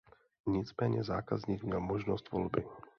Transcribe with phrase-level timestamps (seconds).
[0.47, 2.65] Nicméně zákazník měl možnost volby.